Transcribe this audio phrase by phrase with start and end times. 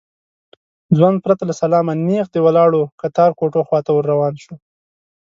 [0.97, 4.53] ځوان پرته له سلامه نېغ د ولاړو کتار کوټو خواته ور روان شو.